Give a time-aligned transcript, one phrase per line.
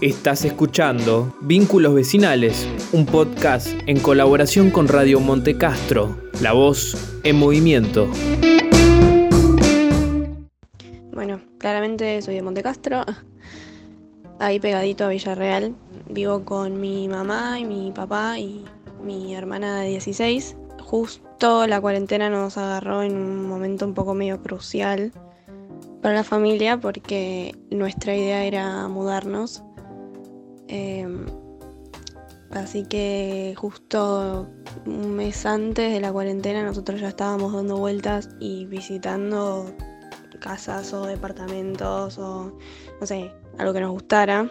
[0.00, 8.08] Estás escuchando Vínculos Vecinales, un podcast en colaboración con Radio Montecastro, la voz en movimiento.
[11.12, 13.04] Bueno, claramente soy de Montecastro,
[14.38, 15.74] ahí pegadito a Villarreal.
[16.08, 18.64] Vivo con mi mamá y mi papá y
[19.04, 20.56] mi hermana de 16.
[20.80, 25.12] Justo la cuarentena nos agarró en un momento un poco medio crucial
[26.00, 29.62] para la familia porque nuestra idea era mudarnos
[30.72, 31.26] Em,
[32.50, 34.48] así que justo
[34.86, 39.74] un mes antes de la cuarentena nosotros ya estábamos dando vueltas y visitando
[40.38, 42.56] casas o departamentos o
[43.00, 44.48] no sé, algo que nos gustara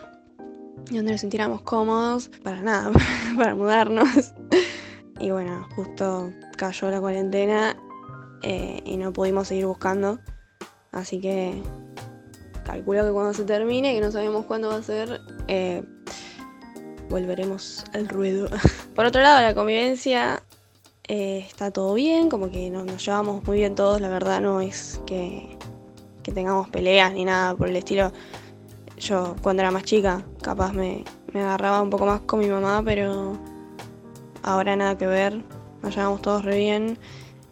[0.91, 2.91] y donde nos sintiéramos cómodos para nada,
[3.37, 4.33] para mudarnos.
[5.21, 7.77] Y bueno, justo cayó la cuarentena
[8.43, 10.19] eh, y no pudimos seguir buscando.
[10.91, 11.61] Así que
[12.65, 15.83] calculo que cuando se termine, que no sabemos cuándo va a ser, eh,
[17.09, 18.47] volveremos al ruedo.
[18.95, 20.41] Por otro lado, la convivencia
[21.07, 25.01] eh, está todo bien, como que nos, llevamos muy bien todos, la verdad no es
[25.07, 25.57] que,
[26.33, 28.11] tengamos peleas ni nada por el estilo.
[28.99, 33.35] Yo cuando era más chica, capaz me, agarraba un poco más con mi mamá, pero
[34.43, 35.41] ahora nada que ver,
[35.81, 36.99] nos llevamos todos re bien.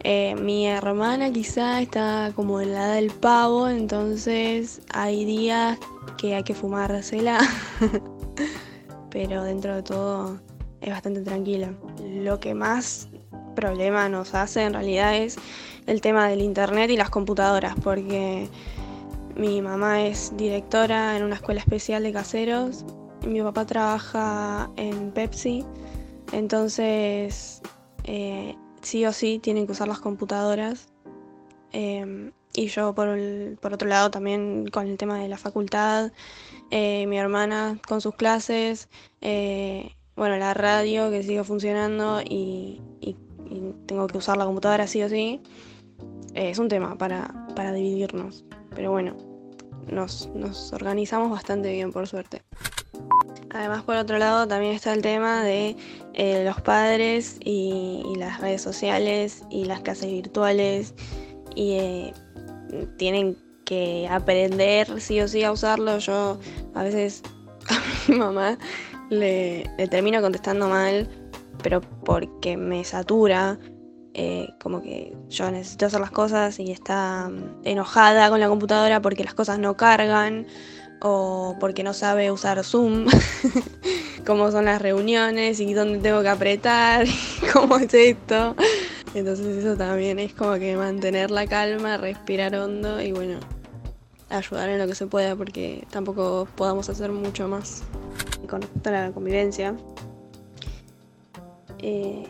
[0.03, 5.80] Eh, mi hermana quizá está como en la del pavo, entonces hay días
[6.19, 7.39] que hay que fumársela.
[9.17, 10.39] pero dentro de todo
[10.79, 11.73] es bastante tranquila.
[12.03, 13.09] Lo que más
[13.55, 15.37] problema nos hace en realidad es
[15.87, 18.47] el tema del internet y las computadoras, porque
[19.35, 22.85] mi mamá es directora en una escuela especial de caseros,
[23.27, 25.65] mi papá trabaja en Pepsi,
[26.31, 27.63] entonces
[28.03, 30.89] eh, sí o sí tienen que usar las computadoras.
[31.71, 33.08] Em, y yo por,
[33.61, 36.11] por otro lado también con el tema de la facultad
[36.69, 38.89] eh, mi hermana con sus clases,
[39.22, 42.81] eh, bueno, la radio que sigue funcionando y,
[43.86, 45.42] tengo que usar la computadora sí o sí.
[46.33, 48.43] Eh, es un tema para, para dividirnos,
[48.76, 49.15] pero bueno,
[49.89, 50.30] nos,
[50.73, 52.43] organizamos bastante bien por suerte.
[53.52, 55.77] Además, por otro lado, también está el tema de
[56.43, 60.93] los padres y, y, las redes sociales y las clases virtuales.
[61.55, 62.11] Y
[62.98, 66.00] tienen que aprender sí o sí a usarlo.
[66.00, 66.39] Yo
[66.73, 67.22] a veces
[67.70, 68.58] a mi mamá
[69.10, 71.08] le, termino contestando mal,
[71.61, 73.60] pero porque me satura.
[74.20, 78.99] Eh, como que yo necesito hacer las cosas y está mm, enojada con la computadora
[78.99, 80.48] porque las cosas no cargan
[81.02, 83.05] o porque no sabe usar Zoom,
[84.26, 87.05] cómo son las reuniones y dónde tengo que apretar
[87.54, 88.55] cómo es esto.
[89.17, 93.39] Entonces eso también es como que mantener la calma, respirar hondo y bueno,
[94.30, 97.82] ayudar en lo que se pueda porque tampoco podamos hacer mucho más.
[98.48, 99.76] Con respecto a la convivencia,
[101.80, 102.26] eh,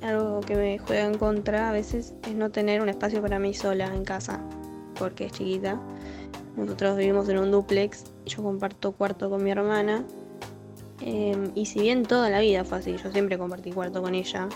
[0.00, 3.52] algo que me juega en contra a veces es no tener un espacio para mí
[3.52, 4.40] sola en casa,
[5.00, 5.80] porque es chiquita.
[6.56, 10.04] Nosotros vivimos en un duplex, yo comparto cuarto con mi hermana.
[11.00, 14.48] Em, y si bien toda la vida fue así, yo siempre compartí cuarto con ella,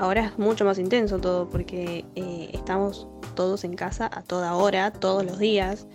[0.00, 4.90] ahora es mucho más intenso todo porque eh, estamos todos en casa a toda hora,
[4.90, 5.86] todos los días.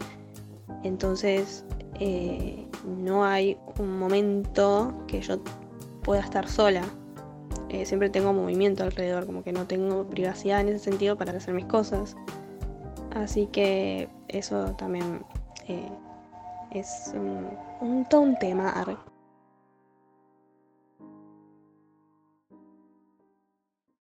[0.84, 1.66] Entonces
[2.00, 5.40] eh, no hay un momento que yo
[6.04, 6.84] pueda estar sola.
[7.70, 11.56] Eh, siempre tengo movimiento alrededor, como que no tengo privacidad en ese sentido para hacer
[11.56, 12.16] mis cosas.
[13.16, 15.26] Así que eso también
[16.70, 17.50] es un,
[17.82, 18.86] un, un tema.